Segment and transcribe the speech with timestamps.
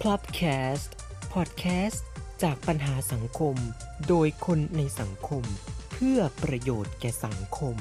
[0.00, 0.42] พลับแค
[0.74, 0.92] สต์
[1.32, 2.04] พอดแคสต์
[2.42, 3.56] จากปัญหาสังคม
[4.08, 5.44] โดยคนในสังคม
[5.92, 7.76] เพื่อประโยชน์แก่สังคม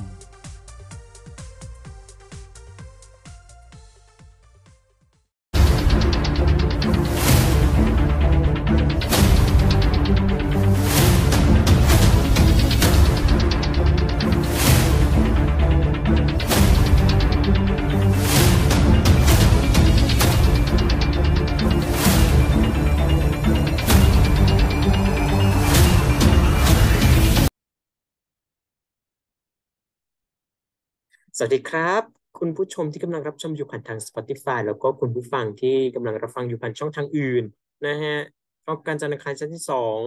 [31.39, 32.03] สวัสดีครับ
[32.39, 37.43] คุณผู้ชมที่กำลังรับชมอยู่ผ่านทาง Spotify แล้วก็คุณผู้ฟังที่กำลังรับฟังอยู่ผ่านช่องทางอื่น
[37.87, 38.17] นะฮะ
[38.65, 39.97] รายการจันทร์อังคารชั้นที่สอง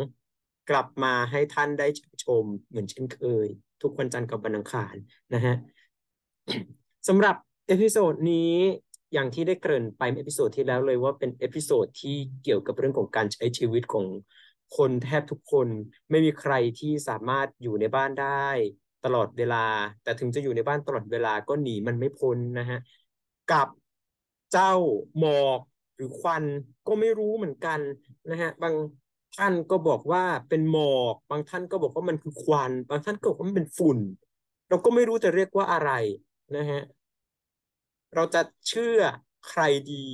[0.71, 1.87] กลับมาให้ท่านได้
[2.24, 3.47] ชมเหมือนเช่นเคย
[3.83, 4.95] ทุกวันจันทร์กับวันอังคาร
[5.35, 5.55] นะฮะ
[7.09, 7.37] สำหรับ
[7.69, 8.55] episode นี้
[9.12, 14.07] อย่างที่ได้เกริ่นไป episode ที่แล้วเลยว่าเป็น episode ที่เกี่ยวกับเรื่องของการใช้ชีวิตของ
[14.77, 15.68] คนแทบทุกคน
[16.10, 18.49] ไม่มีใครที่สามารถอยู่ในบ้านได้
[19.04, 19.56] ตลอดเวลา
[20.02, 22.79] แต่ถึงจะอยู่ในบ้านตลอดเวลาก็หนีมันไม่พ้นนะฮะ
[23.46, 23.68] กับ
[24.52, 24.73] เจ้า
[25.18, 25.60] หมอก
[25.96, 26.45] หรือควัน
[26.87, 27.80] ก็ไม่รู้เหมือนกัน
[28.30, 28.74] นะฮะบาง
[29.37, 33.98] ท่านก็บอกว่าเป็นหมอก บางท่านก็บอกว่ามันคือควัน บางท่านก็บอกว่ามันเป็นฝุ่น
[34.68, 35.90] เราก็ไม่รู้จะเรียกว่าอะไร
[36.56, 36.80] นะฮะ
[38.15, 39.01] เราจะเชื่อ
[39.48, 39.62] ใคร
[39.93, 40.06] ดี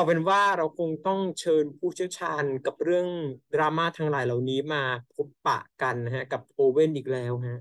[0.00, 3.08] เอาเป็นว่าเราคงต้องเชิญผู้เชี่ยวชาญกับเรื่อง
[3.54, 4.82] ดราม่าทั้งหลายเหล่านี้มา
[5.14, 7.58] พบปะกันนะฮะ กับโอเว่นอีกแล้วฮะ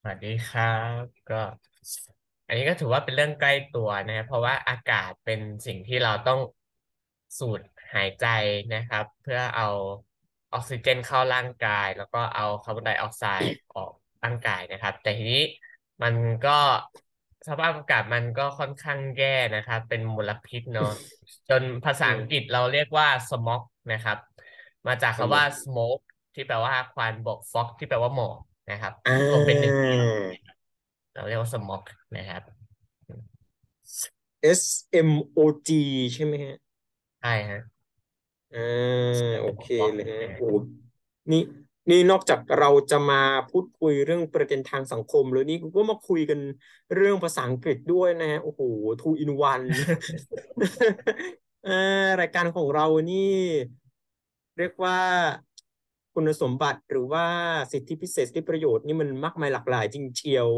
[0.00, 1.40] สวัสดีครับก็
[2.46, 6.40] อันนี้ก็ถือว่าเป็นเรื่องใกล้ตัวนะเพราะว่าอากาศเป็นสิ่งที่เราต้อง
[7.38, 7.60] สูด
[7.94, 8.26] หายใจ
[8.74, 9.68] นะครับ เพื่อเอา
[10.54, 13.92] ออกซิเจนเข้าร่างกาย แล้วก็เอาคาร์บอนไดออกไซด์ออก
[14.24, 15.42] ร่างกายนะครับ แต่ทีนี้
[16.02, 16.14] มัน
[16.46, 16.58] ก็
[17.48, 20.92] สภาพอากาศมันก็ค่อนข้างแย่นะครับ เป็นมลพิษเนาะ
[21.50, 23.62] จนภาษาอังกฤษเราเรียกว่า smog
[23.92, 24.18] นะครับ
[24.86, 26.02] มาจากคำว่า smoke
[26.34, 28.38] ที่แปลว่าควันบวก fog ที่แปลว่าหมอก
[28.70, 31.82] นะครับอ่รวมเป็นหนึ่งเดียวาเราเรียกว่า smog
[32.16, 32.42] นะครับ
[34.60, 34.62] S
[35.08, 35.70] M O G
[36.14, 36.56] ใช่ไหมฮะ
[37.20, 37.60] ใช่ฮะ
[38.54, 40.48] อ่าโอเค smog เลยฮะนะฮะโอ้
[41.30, 41.42] นี่
[41.90, 46.40] นี่นอกจากเราจะมาพูดคุยเรื่องประเด็นทางสังคมแล้วนี่ก็มาคุยกัน
[46.94, 48.60] เรื่องภาษาอังกฤษด้วยนะฮะโอ้โห
[49.00, 49.64] two in one
[51.68, 53.34] อ่ารายการของเรานี่
[54.58, 54.98] เรียกว่า
[56.14, 57.26] คุณสมบัติหรือว่า
[57.72, 60.48] สิทธิพิเศษที่ประโยชน์นี่มันมากมายหลากหลายจริงเชียว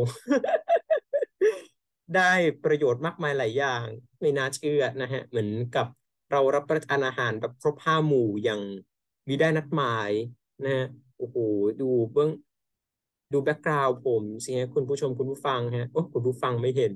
[2.16, 2.32] ได้
[2.64, 3.84] ประโยชน์มากมายหลายอย่าง
[4.20, 5.86] ไม่น่าเชื่อนะฮะ เหมือนกับ
[6.32, 8.60] เรารับประทานอาหารแบบครบห้าหมู่อย่าง
[9.28, 10.10] มีได้นัดหมาย
[10.64, 10.86] นะฮะ
[11.16, 11.36] โอ้โห
[11.80, 12.30] ดูเบื้อง
[13.32, 16.92] ดูแบ็กกราวด์ผมสิฮะคุณผู้ชมคุณผู้ฟังฮะโอ้คุณผู้ฟังไม่เห็น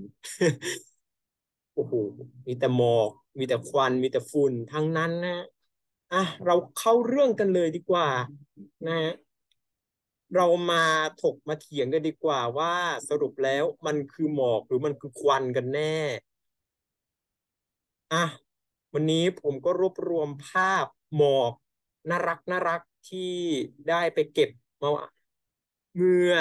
[1.74, 1.94] โอ้โห
[2.46, 5.38] มีแต่หมอก มีแต่ควัน มีแต่ฝุ่นทั้งนั้นนะ
[6.12, 8.08] อะเราเข้าเรื่องกันเลยดีกว่า
[8.86, 9.12] นะฮะ
[10.34, 10.84] เรามา
[11.22, 12.74] ถกมาเถียงกันดีกว่าว่า
[13.08, 15.96] สรุปแล้วมันคือหมอกหรือมันคือควันกันแน่
[18.12, 18.24] อะ
[18.94, 21.52] วันนี้ผมก็รวบรวมภาพหมอก
[22.10, 23.18] น่ารักน่ารัก ที่
[23.86, 24.48] ได้ไปเก็บ
[24.82, 24.90] มา
[25.96, 26.32] เมื่อ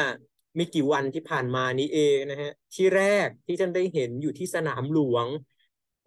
[0.55, 5.27] ไม่กี่วันที่ผ่านมานี้เองนะฮะที่แรกที่ท่านได้เห็นอยู่ที่สนามหลวง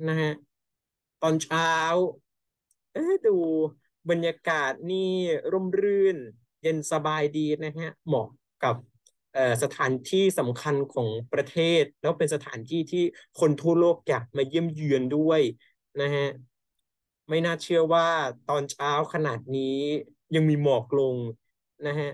[0.09, 0.33] นะฮะ
[1.21, 1.71] ตอนเช้า
[2.93, 3.31] เอ๊ดู
[4.11, 5.11] บรรยากาศนี่
[5.53, 6.17] ร่มรื่น
[6.63, 8.29] เย็นสบายดีนะฮะเหมาะ
[8.61, 8.77] กับ
[9.63, 13.03] สถานที่สำคัญของประเทศ แล้วเป็นสถานที่ที่
[13.41, 15.41] คนทั่วโลกอยากมาเยี่ยมเยือนด้วย
[16.01, 16.27] นะฮะ
[17.29, 18.09] ไม่น่าเชื่อว่า
[18.49, 19.79] ตอนเช้าขนาดนี้
[20.35, 21.17] ยังมีหมอกลง
[21.87, 22.11] นะฮะ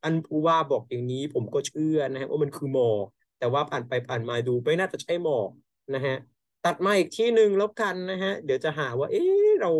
[0.00, 3.06] ท่านผู้ว่าบอกอย่างนี้ผมก็เชื่อนะฮะว่ามันคือหมอก
[3.38, 5.50] แต่ว่าผ่านไปผ่านมาดูไม่น่าจะใช่หมอก
[5.94, 6.16] นะฮะ
[6.64, 9.70] ตัดมาอีกที่หนึ่งแล้วกันนะฮะเดี๋ยวจะหาว่า เอ๊ะเรา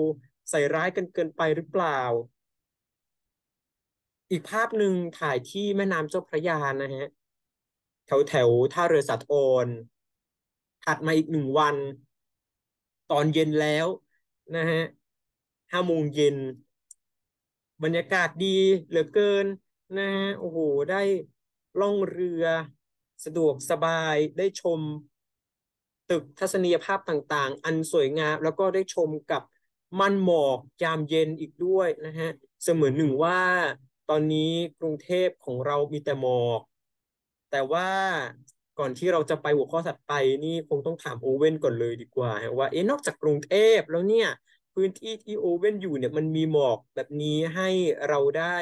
[0.51, 2.01] ใส่ร้ายกันเกินไปหรือเปล่า
[4.31, 7.07] อีกภาพหนึ่งถ่ายที่แม่น้ำเจ้าพระยานะฮะ
[8.07, 9.29] แถวแถวท่าเรือสาท
[9.65, 9.67] ร
[10.85, 11.77] ถัดมาอีกหนึ่งวัน
[13.11, 13.87] ตอนเย็นแล้ว
[14.57, 14.83] นะฮะ
[15.73, 16.37] ห้าโมงเย็น
[17.83, 18.59] บรรยากาศดี
[18.89, 19.47] เหลือเกิน
[19.99, 20.59] นะฮะโอ้โห
[20.91, 21.03] ได้
[21.81, 22.45] ล่องเรือ
[23.25, 24.81] สะดวกสบายได้ชม
[26.11, 29.43] ตึกทัศนียภาพต่างๆ อันสวยงาม แล้วก็ได้ชมกับ
[29.99, 32.31] ม่านหมอกยามเย็นอีกด้วยนะฮะ
[32.63, 33.41] เสมือนหนึ่งว่า
[34.11, 36.61] ตอนนี้กรุงเทพของเรามีแต่หมอก
[37.51, 37.89] แต่ว่า
[38.79, 40.13] ก่อนที่เราจะไปหัวข้อถัดไป
[40.45, 44.29] นี่คงต้องถามโอเว่นก่อนเลยดีกว่า ว่าเอ๊ะนอกจากกรุงเทพแล้วเนี่ย
[44.75, 47.69] พื้นที่ที่โอเว่นอยู่เนี่ยมันมีหมอกแบบนี้ให้
[48.09, 48.57] เราได้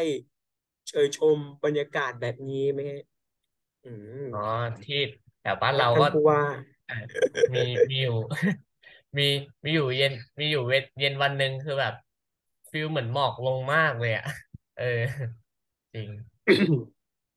[0.88, 3.00] เชยชมบรรยากาศแบบนี้ไหมฮะ
[3.84, 3.88] อื
[4.20, 4.38] มอ๋อ
[4.84, 4.96] ที่
[5.40, 6.40] แถวบ้านเราท่านก็ผู้ว่า
[6.88, 6.94] อะ
[7.54, 7.60] มี
[7.90, 8.12] มีอยู่
[9.18, 9.22] มี
[9.64, 11.94] มีอยู่เย็น มีอยู่เวเย็นวันหนึ่งคือแบบ
[12.70, 14.24] feel เหมือนหมอกลงมากเลยอะ
[14.74, 14.84] เออ
[15.94, 16.08] จริง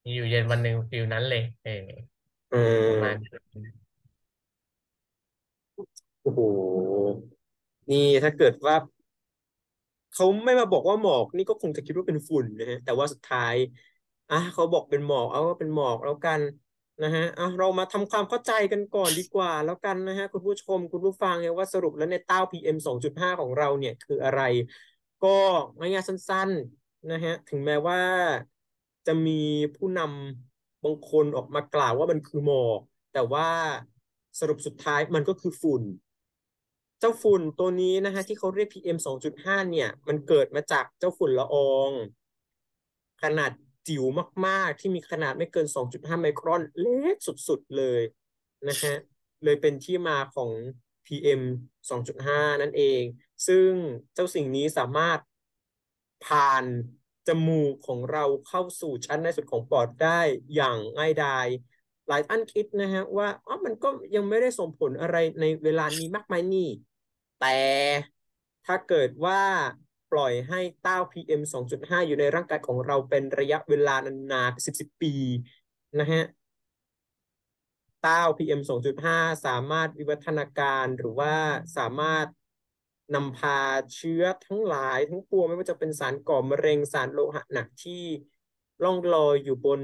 [0.03, 1.71] มีอยู่เย็นวันหนึ่ง feel นั้นเลย เออ
[2.49, 2.55] เอ
[2.87, 3.43] ประมาณนั้น
[6.21, 6.39] โอ้โห
[7.91, 8.75] นี่ถ้าเกิดว่า
[10.12, 13.56] เขาไม่มาบอกว่าหมอก นี่ก็คงจะคิดว่าเป็นฝุ่นนะฮะแต่ว่าสุดท้าย
[14.30, 16.41] อะเขาบอกเป็นหมอกเอาว่าเป็นหมอกแล้วกัน
[17.01, 24.41] นะฮะอะเรามาทำความเข้าใจกันก่อนดีกว่า แล้วกันนะฮะคุณผู้ชมคุณผู้ฟังเนี่ยว่าสรุปแล้วในเต้า PM 2.5 ของเราเนี่ยคืออะไร
[25.21, 25.27] ก็
[25.77, 26.50] ง่ายๆสั้น
[26.81, 28.00] ๆนะฮะถึงแม้ว่า
[29.06, 29.31] จะมี
[29.75, 32.81] ผู้นำบางคนออกมากล่าวว่ามันคือหมอก
[33.12, 33.47] แต่ว่า
[34.39, 35.83] สรุปสุดท้ายมันก็คือฝุ่น
[37.03, 38.97] จ้าฝุ่นตัวนี้นะฮะที่เขาเรียก PM
[39.33, 41.91] 2.5 เนี่ย มันเกิดมาจากเจ้าฝุ่นละออง
[43.23, 43.51] ขนาด
[43.88, 44.03] จิ๋ว
[44.45, 48.01] มาก ๆ ที่มีขนาดไม่เกิน 2.5 ไมครอนเล็กสุด ๆ เลย
[48.69, 48.95] นะฮะ
[49.44, 50.51] เลยเป็นที่มาของ
[51.05, 51.41] PM
[51.89, 53.01] 2.5 นั่นเอง
[53.47, 53.69] ซึ่ง
[54.13, 55.19] เจ้าสิ่งนี้สามารถ
[56.25, 56.63] ผ่าน
[57.27, 60.21] จมูกของเราเข้าสู่ชั้นในสุดของปอดได้
[60.56, 61.47] อย่างง่ายดาย
[62.07, 66.69] หลายท่านคิดนะฮะว่าอ๋อมันก็ยังไม่ได้ส่งผลอะไรในเวลานี้มากมายนี่
[67.44, 67.60] แต่
[68.66, 69.42] ถ้าเกิดว่า
[70.12, 73.95] ปล่อยให้เต้า PM 2.5 อยู่ในร่างกายของเราเป็นระยะเวลา
[74.31, 75.13] นานๆสิบสิบปี
[76.00, 76.24] นะฮะ
[78.01, 81.36] เต้า PM 2.5 สามารถวิวัฒนาการหรือว่า
[81.78, 82.28] สามารถ
[83.16, 83.60] นำพา
[83.95, 88.04] เชื้อทั้งหลายทั้งปวงไม่ว่าจะเป็นสารก่อมะเร็งสารโลหะหนักที่
[88.84, 89.81] ล่องลอยอยู่บน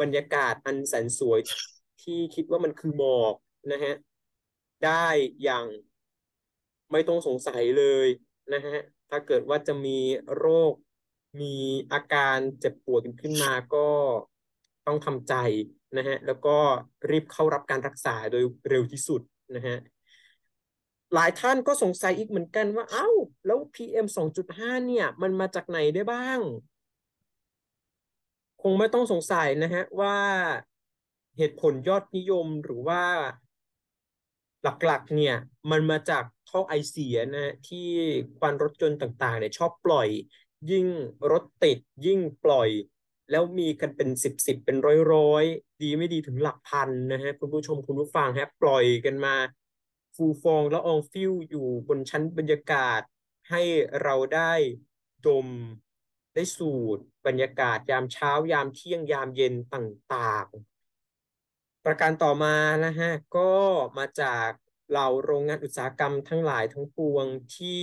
[0.00, 1.40] บรรยากาศอันแสนสวย
[2.02, 3.34] ที่คิดว่ามันคือหมอก
[3.72, 3.94] นะฮะ
[4.84, 5.06] ได้
[5.42, 5.66] อย่าง
[6.92, 8.08] ไม่ต้องสงสัยเลย
[8.52, 8.78] นะฮะ
[9.10, 9.98] ถ้าเกิดว่าจะมี
[10.36, 10.72] โรค
[11.40, 11.54] มี
[11.92, 13.88] อาการเจ็บปวดขึ้นมาก็
[14.86, 15.34] ต้องทำใจ
[15.96, 16.56] นะฮะแล้วก็
[17.10, 19.20] รีบเข้ารับการรักษาโดยเร็วที่สุด
[19.56, 19.76] นะฮะ
[21.14, 23.08] หลายท่านก็สงสัยอีกเหมือนกันว่าเอ้า
[23.46, 26.40] แล้ว PM 2.5 เนี่ย มันมาจากไหนได้บ้าง
[28.62, 30.16] คงไม่ต้องสงสัยนะฮะว่า
[31.38, 33.02] เหตุผลยอดนิยมหรือว่า
[34.62, 35.34] หลักๆ เนี่ย
[35.70, 37.88] มันมาจากท่อไอเสียนะฮะที่
[38.38, 40.08] ควันรถยนต์ต่างๆเนี่ยชอบปล่อย
[40.70, 40.86] ยิ่ง
[41.32, 42.68] รถติดยิ่งปล่อย
[43.30, 45.44] แล้วมีกันเป็นสิบสิบเป็นร้อยร้อย
[45.82, 49.34] ดีไม่ดีถึงหลักพันนะฮะคุณผู้ชมคุณผู้ฟังฮะปล่อยกันมา
[50.14, 53.00] ฟูฟองและอองฟิวอยู่บนชั้นบรรยากาศ
[53.50, 53.62] ให้
[54.02, 54.52] เราได้
[55.26, 55.48] ดม
[56.34, 60.75] ได้สูดบรรยากาศยามเช้ายามเที่ยงยามเย็นต่างๆ
[61.88, 62.54] ประการต่อมา
[62.84, 63.52] นะฮะก็
[63.98, 64.50] มาจาก
[64.90, 67.76] เหล่าโรงงานอุตสาหกรรมทั้งหลายทั้งปวงที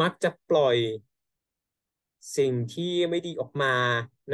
[0.00, 0.76] มักจะปล่อย
[2.36, 3.74] สิ่งที่ไม่ดีออกมา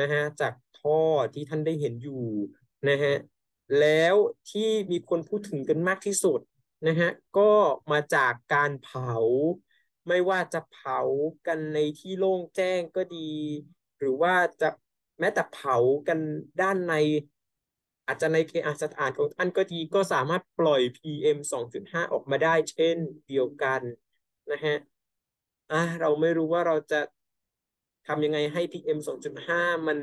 [0.00, 1.00] นะฮะจากท่อ
[1.35, 2.25] ที่ท่านได้เห็นอยู่
[2.88, 3.14] นะฮะ
[3.81, 4.14] แล้ว
[4.50, 6.41] ที่มีคนพูดถึงกันมากที่สุด
[6.87, 7.53] นะฮะก็
[7.93, 9.12] มาจากการเผา
[10.08, 11.00] ไม่ว่าจะเผา
[11.47, 13.31] กันในที่โล่งแจ้งก็ดี
[13.99, 14.69] หรือว่าจะ
[15.20, 15.76] แม้แต่เผา
[16.08, 16.19] กัน
[16.61, 16.94] ด้านใน
[18.07, 21.39] อาจจะในเคหสถานของท่านก็ดีก็สามารถปล่อย PM
[21.73, 22.97] 2.5 ออกมาได้เช่น
[23.29, 23.83] เดียวกัน
[24.53, 24.77] นะฮะ
[25.73, 27.01] อะเราไม่รู้ว่าเราจะ
[28.07, 28.99] ทำยังไงให้ PM
[29.47, 29.99] 2.5 มัน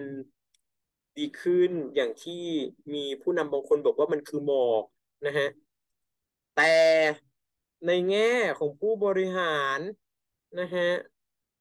[1.18, 2.44] ดีขึ้นอย่างที่
[2.94, 4.84] มีผู้นำบางคนบอกว่ามันคือหมอก
[5.26, 5.48] นะฮะ
[6.56, 6.74] แต่
[7.88, 9.80] ในแง่ของผู้บริหาร
[10.60, 10.90] นะฮะ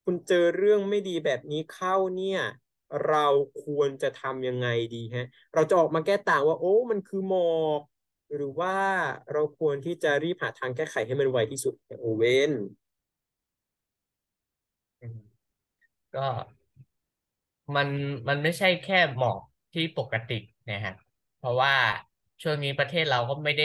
[0.04, 2.40] คุณเจอเรื่องไม่ดีแบบนี้เข้าเนี่ย
[3.07, 3.26] เรา
[3.62, 7.42] ควรจะทำยังไงดีฮะ เราจะออกมาแก้ต่างว่า โอ้มันคือหมอ
[7.80, 7.83] ก
[8.35, 8.75] หรือว่า
[9.33, 12.50] เราควรที่จะรีบหาทางแก้ไขให้มันไวที่สุดโอเวน
[16.12, 16.26] ก็
[17.76, 17.88] มัน
[18.28, 19.40] มันไม่ใช่แค่หมอก
[19.73, 20.38] ที่ปกติ
[20.71, 20.92] นะฮะ
[21.38, 21.75] เพราะว่า
[22.42, 23.64] ช่วงนี้ประเทศเราก็ไม่ได้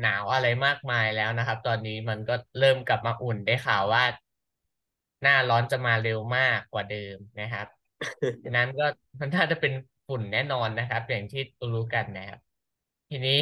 [0.00, 4.02] หนาวอะไรมากมายแล้วนะครับ ตอนนี้มันก็เริ่มกลับมาอุ่นได้ข่าวว่า
[5.22, 7.66] หน้าร้อนจะมาเร็วมากกว่าเดิมนะครับ
[8.44, 8.84] ฉะนั้นก็
[9.20, 9.72] มันน่าจะเป็น
[10.06, 11.40] ฝุ่นแน่นอนนะครับ อย่างที่
[11.74, 12.38] รู้กันนะครับ
[13.10, 13.40] ทีนี้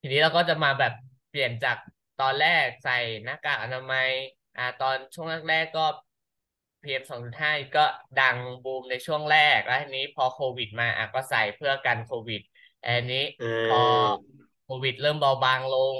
[0.00, 0.92] ทีนี้เราก็จะมาแบบ
[1.30, 1.76] เปลี่ยนจาก
[2.20, 4.10] ตอนแรกใส่หน้ากากอนามัย
[4.56, 5.86] อ่า ตอนช่วงแรกๆก็
[6.82, 7.84] PM สองจุดห้าก็
[8.20, 12.40] ดังบูมในช่วงแรกแล้วทีนี้พอโควิดมาอะก็ใส่เพื่อกันโควิด
[12.84, 13.80] อันนี้อ่พอา
[14.64, 15.96] โควิดเริ่มเบาบางลง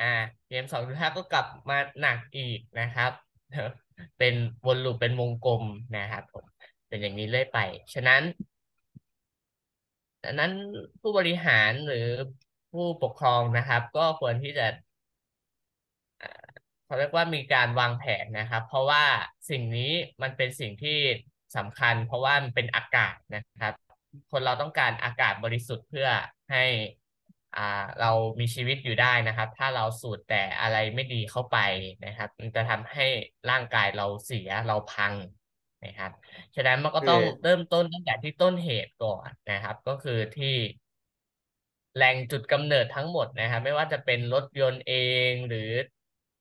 [0.00, 0.12] อ่า
[0.48, 3.12] PM สองจุดห้าก็กลับมาหนักอีกนะครับ
[4.18, 4.34] เป็น
[4.66, 5.62] วนลูปเป็นวงกลม
[5.96, 6.44] นะครับผม
[6.88, 7.58] เป็นอย่างนี้เรื่อยไป
[7.94, 8.22] ฉะนั้น
[10.22, 10.52] ดังนั้น
[11.00, 12.06] ผู้บริหารหรือ
[12.72, 14.66] ผู้ปกครองนะครับ ก็ควรที่จะ
[16.84, 19.04] เขาเรียกว่ามีการวางแผนนะครับ เพราะว่า
[19.50, 20.98] สิ่งนี้มันเป็นสิ่งที่
[21.56, 23.74] สำคัญ เพราะว่ามันเป็นอากาศนะครับ
[24.30, 26.08] คนเราต้องการอากาศบริสุทธิ์เพื่อ
[26.50, 26.64] ให้
[28.00, 31.58] เรามีชีวิตอยู่ได้นะครับ ถ้าเราสูดแต่อะไรไม่ดีเข้าไป
[32.06, 33.06] นะครับ มันจะทำให้
[33.50, 35.12] ร่างกายเราเสียเราพัง
[35.86, 36.12] นะครับ
[36.56, 40.56] ฉะนั้นมันก็ต้องเออเริ่มต้นตั้งแต่ที่ต้นเหตุก่อนนะครับ ก็คือที่
[41.96, 44.94] แหล่งจุดกำเนิดทั้งหมดนะครับ ไม่ว่าจะเป็นรถยนต์เอ
[45.30, 45.70] งหรือ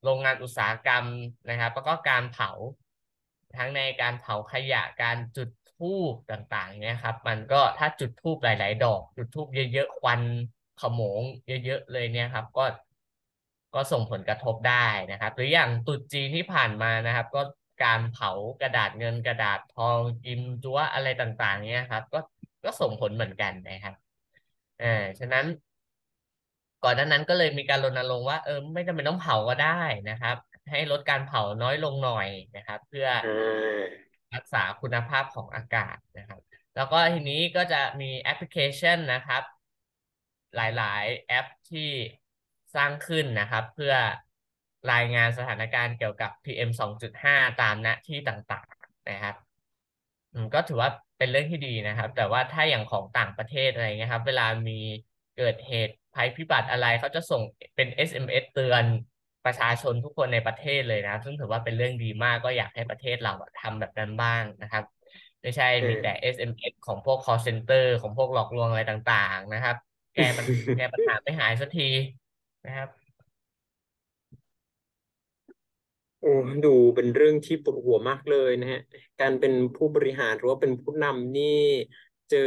[0.04, 1.06] โรงงานอุตสาหกรรม
[1.50, 2.52] นะครับ แล้วก็การเผา
[3.58, 10.22] ทั้งในการเผาขยะการจุดธูปต่างๆเนี่ยครับ มันก็ถ้าจุดธูปหลาย ๆ ดอก จุดธูปเยอะๆควัน
[10.82, 11.22] ขโมง
[11.66, 12.66] เยอะๆเลยเนี่ยครับ ก็
[13.76, 17.42] ก็ส่งผลกระทบได้นะครับ หรืออย่างตรุษจีนที่ผ่านมานะครับ ก็
[17.84, 22.20] การเผากระดาษเงินกระดาษทองกิมจั๊วอะไรต่าง ๆ เนี่ยครับ ก็
[22.64, 23.96] ก็ส่งผลเหมือนกันนะครับ
[24.82, 25.46] อ่าฉะนั้น
[26.84, 30.36] ก่อนหน้านั้นก็เลยมีการรณรงค์ว่าเออไม่จำเป็นต้องเผาก็ได้นะครับ
[30.72, 33.86] ให้ลดการเผาน้อยลงหน่อยนะครับ เพื่ออ่า
[34.36, 36.40] รักษาคุณภาพของอากาศนะครับ
[36.76, 39.44] แล้วก็ทีนี้ก็จะมีแอปพลิเคชันนะครับ
[40.56, 41.90] หลาย ๆ แอปที่
[42.76, 43.94] สร้างขึ้นนะครับ เพื่อ
[44.94, 49.36] รายงานสถานการณ์เกี่ยวกับ PM 2.5 ตามณที่ต่างๆนะครับ
[50.34, 54.80] อืมก็ถือว่าเป็นเรื่องที่ดีนะครับ แต่ว่าถ้าอย่างของต่างประเทศอะไรเงี้ยครับ เวลามี
[55.38, 57.42] เกิดเหตุภัยพิบัติอะไรเขาจะส่ง
[57.76, 58.86] เป็น SMS เตือน
[59.46, 64.84] ประชาชนทุกคนในประเทศเลยนะครับซึ่งถือว่าเป็นเรื่องดีมากก็อยากให้ประเทศเราอะทำแบบนั้นบ้างนะครับ
[65.42, 69.76] ไม่ใช่เออมีแต่ SMS ของพวก call center ของพวกหลอกลวงอะไรต่าง ๆ นะครับ
[70.16, 70.46] แก้ปัญ
[70.78, 71.90] แก้ปัญหาไม่หายสักที
[72.66, 72.90] นะครับ
[76.26, 76.34] โอ้
[76.66, 78.80] ดูเป็นเรื่องที่ปวดหัวมากเลยนะฮะ
[79.20, 81.44] การเป็นผู้บริหารหรือว่าเป็นผู้นำนี่
[82.30, 82.38] เจอ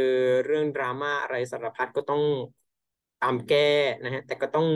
[0.45, 2.23] เรื่องดราม่าอะไรสารพัดก็ต้อง
[3.19, 3.69] ตามแก้
[4.03, 4.67] นะฮะ แต่ก็ต้อง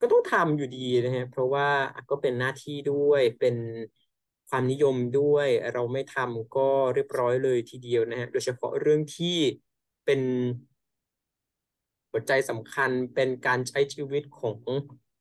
[0.00, 1.68] ก็ต้องทำอยู่ดีนะฮะ เพราะว่า
[2.10, 3.56] ก็เป็นหน้าที่ด้วยเป็น
[4.48, 9.36] ความนิยมด้วย เราไม่ทำก็เรียบร้อยเลยทีเดียวนะฮะ โดยเฉพาะเรื่องที่
[10.04, 10.20] เป็น
[12.10, 14.58] หัวใจสำคัญเป็นการใช้ชีวิตของ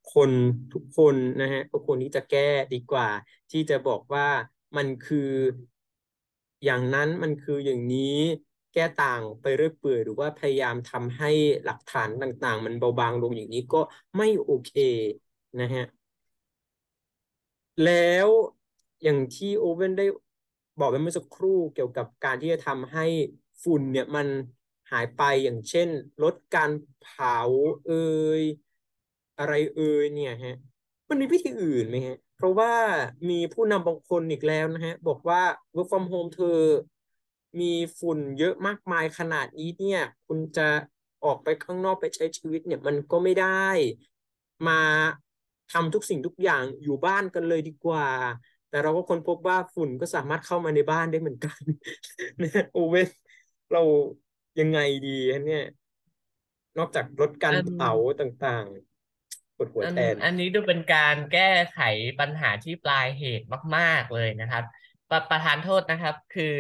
[0.07, 0.31] คน
[0.73, 2.39] ทุกคนนะฮะก็ควรที่จะแก้
[2.73, 3.07] ดีกว่า
[3.51, 4.25] ที่จะบอกว่า
[4.77, 5.17] มันคือ
[6.63, 7.99] อย่างนั้นมันคืออย่างนี้
[8.71, 11.27] แก้ต่างไปเรื่อยเปื่อยหรือว่าพยายามทำให้
[11.63, 13.77] หลักฐานต่างๆ มันเบาบางลงอย่างนี้ก็
[14.17, 14.69] ไม่โอเค
[15.59, 15.83] นะฮะ
[17.81, 17.91] แล้
[18.27, 18.29] ว
[19.03, 20.03] อย่างที่โอเว่นได้
[20.79, 23.05] บอกไปเมื่อสักครู่เกี่ยวกับการที่จะทำให้
[23.63, 24.27] ฝุ่นเนี่ยมัน
[24.91, 25.89] หายไปอย่างเช่น
[26.23, 27.37] ลดการเผา
[27.85, 27.93] เอ่
[28.41, 28.43] ย
[29.39, 30.55] อะไรเอ่ยเนี่ยฮะ
[31.09, 32.73] มันมีวิธีอื่นไหมฮะ เพราะว่า
[33.29, 35.41] มีผู้นำบางคนอีกแล้วนะฮะ บอกว่า
[35.75, 36.59] work from home เธอ
[37.59, 40.67] มีฝุ่นเยอะมากมายขนาดนี้เนี่ย คุณจะ
[41.25, 43.67] ออกไปข้างนอกไปใช้ชีวิตเนี่ยมันก็ไม่ได้
[44.67, 44.79] มา
[45.71, 48.07] ทำทุกสิ่งทุกอย่างอยู่บ้านกันเลยดีกว่า
[48.69, 51.61] แต่เราก็ค้นพบว่าฝุ่นก็สามารถเข้ามาในบ้านได้เหมือนกัน
[52.39, 53.07] เนี่ยโอเว่น
[53.71, 53.83] เรา
[54.59, 55.63] ยังไงดีฮะเนี่ย
[56.77, 58.96] นอกจากลดการอันเผาต่างๆ
[59.57, 61.79] ปวดหัวอันแทนอันนี้ดูเป็นการแก้ไข
[62.19, 63.45] ปัญหาที่ปลายเหตุ
[63.75, 64.63] มาก ๆ เลยนะครับ
[65.09, 66.55] ประประธานโทษนะครับ คือ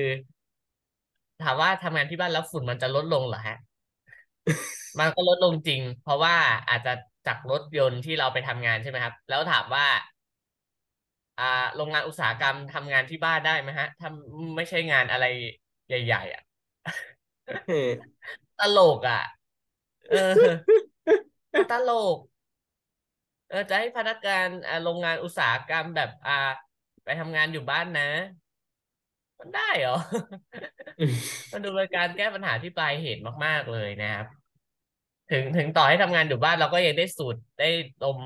[1.43, 3.55] ถามว่าทำงานที่บ้านแล้วฝุ่นมันจะลดลงเหรอฮะ
[4.99, 6.35] มันก็ลดลงจริง เพราะว่า
[6.69, 6.93] อาจจะ
[7.27, 9.85] จากรถยนต์ที่เราไปทำงานใช่ไหมครับ แล้วถามว่า
[11.37, 11.43] อ่า
[11.75, 14.09] โรงงานอุตสาหกรรมทำงานที่บ้านได้ไหมฮะถ้า
[14.55, 15.25] ไม่ใช่งานอะไร
[15.87, 16.41] ใหญ่ ๆ อะ
[17.65, 17.89] เออ
[18.57, 19.21] ตลกอะ
[20.09, 20.17] เออ
[21.53, 22.17] มันตลก
[23.49, 26.33] เออจะให้พนักงานอ่าโรงงานอุตสาหกรรมแบบอ่า
[27.03, 28.09] ไปทำงานอยู่บ้านนะ
[29.39, 29.97] มันได้เหรอ
[31.51, 34.27] มันดูเป็นการแก้ปัญหาที่ปลายเหตุมากๆเลยนะครับ
[35.31, 37.69] ถึงถึงต่อให้ทำงานอยู่บ้านเราก็ยังได้สูดได้
[38.03, 38.19] ดม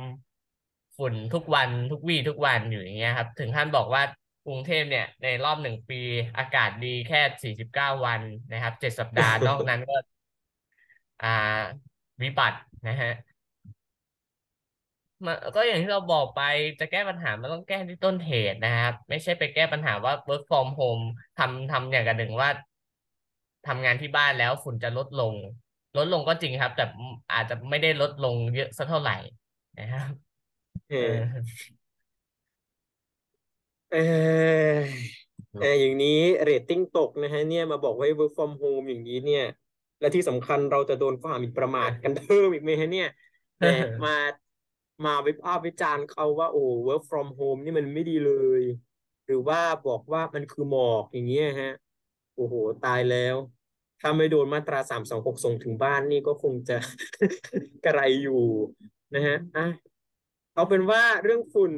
[0.98, 4.02] ฝุ่นทุกวันทุกวี่ทุกวันอยู่อย่างเงี้ยครับ ถึงท่านบอกว่า
[4.46, 6.02] กรุงเทพเนี่ย ในรอบหนึ่งปี
[6.38, 8.22] อากาศดีแค่สี่สิบเก้าวัน
[8.54, 9.96] นะครับเจ็ดสัปดาห์ นอกนั้นก็
[11.24, 11.28] อ่า
[12.24, 13.12] วิบัตินะฮะ
[15.26, 16.40] มันก็อย่างที่เราบอกไป
[16.80, 21.04] จะแก้ปัญหามันต้องแก้ที่ต้นเหตุนะครับ ไม่ใช่ไปแก้ปัญหาว่า work from home
[21.38, 22.50] ทำทำอย่างกันหนึ่งว่า
[23.68, 25.34] ทำงานที่บ้านแล้วฝุ่นจะลดลง
[25.98, 26.84] ลดลงก็จริงครับ แต่
[27.34, 29.14] อาจจะไม่ได้ลดลงเยอะสักเท่าไหร่
[29.78, 30.12] นะครับ
[30.88, 31.52] เอเอออ
[33.90, 33.98] เออ
[35.60, 36.10] เอออย่างนี้
[36.44, 39.42] เรตติ้งตกนะฮะเนี่ยมาบอกว่า work from home อย่างนี้เนี่ย
[40.00, 43.08] และที่สำคัญเราจะโดนข้อหาหมิ่นประมาทกันเพิ่มอีกไหมฮะเนี่ย
[43.60, 43.66] แหม
[44.04, 44.12] มา
[45.06, 48.32] มาวิพากษ์วิจารณ์เขาว่าโอ้ work from home นี่มันไม่ดีเล
[48.62, 48.64] ย
[49.26, 51.74] หรือว่าบอกว่ามันคือหมอกอย่างเงี้ยฮะ
[52.36, 52.56] โอ้โห
[52.86, 53.36] ตายแล้ว
[54.00, 56.78] ถ้าไม่โดนมาตราสามสองหกส่งถึงบ้านนี่ก็คงจะ
[57.86, 58.44] กระไรอยู่
[59.16, 59.68] นะฮะอะ
[60.54, 61.74] เอาเป็นว่าเรื่องฝุ่น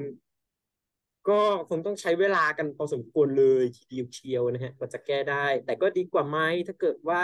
[1.30, 7.22] ก็คงต้องใช้เวลากันพอสมควรเลยทีเดียวเชียวนะฮะกว่าจะแก้ได้ แต่ก็ดีกว่าไหมถ้าเกิดว่า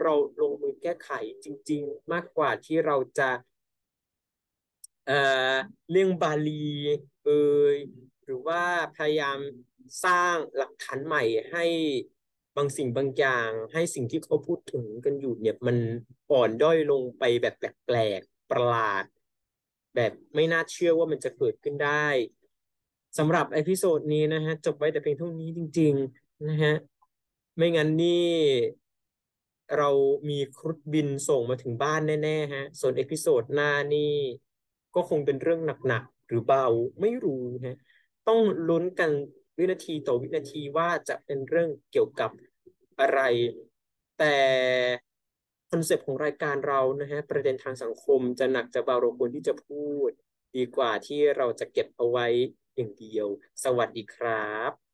[0.00, 1.10] เราลงมือแก้ไข
[1.44, 3.30] จริง ๆ มากกว่าที่เราจะ
[5.90, 6.66] เรื่องบาลี
[7.24, 7.28] เอ
[7.74, 7.76] ย
[8.24, 8.62] หรือว่า
[8.96, 9.38] พยายาม
[10.04, 11.64] สร้างหลักฐานใหม่ให้
[12.56, 15.76] บางสิ่งบางอย่าง ให้สิ่งที่เขาพูดถึงกันอยู่เนี่ยมัน
[16.30, 19.04] อ่อนด้อยลงไปแบบแปลกๆประหลาด
[19.94, 22.06] แบบไม่น่าเชื่อว่ามันจะเกิดขึ้นได้
[23.18, 26.74] สำหรับ episode นี้นะฮะจบไว้แต่เพียงเท่านี้จริง ๆ นะฮะ
[27.56, 28.26] ไม่งั้นนี่
[29.76, 29.90] เรา
[30.28, 34.14] มีครุฑบินส่งมาถึงบ้านแน่ ๆ ฮะ ส่วน episode หน้านี่
[34.94, 36.66] ก็คงเป็นเรื่องหนักๆหรือเบา
[37.00, 37.76] ไม่รู้ฮะ
[38.28, 39.10] ต้องลุ้นกัน
[39.58, 42.30] วินาทีต่อวินาทีว่าจะเป็นเรื่องเกี่ยวกับ
[43.00, 43.20] อะไร
[44.18, 44.36] แต่
[45.70, 50.10] คอนเซปต์ของรายการเรานะฮะประเด็นทางสังคมจะหนักจะเบาเราควรที่จะพูด
[50.56, 52.26] ดีกว่าที่เราจะเก็บเอาไว้
[52.76, 53.26] อย่างเดียว
[53.64, 54.89] สวัสดีครับ